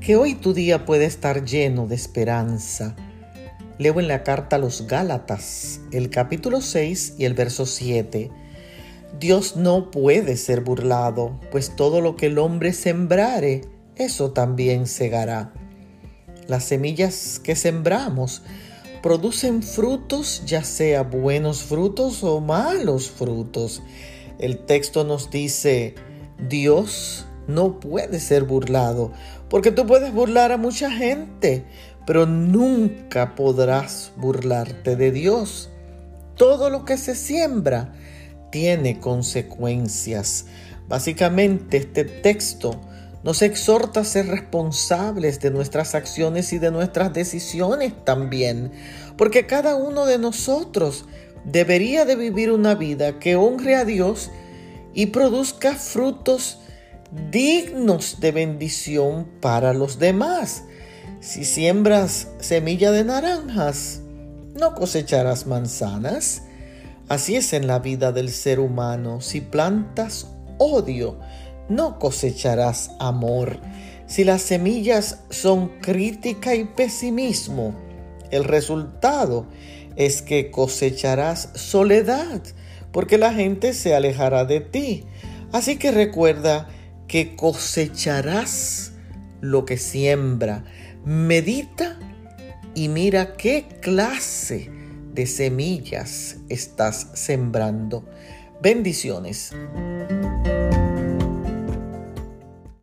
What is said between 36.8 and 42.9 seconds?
que se siembra tiene consecuencias. Básicamente este texto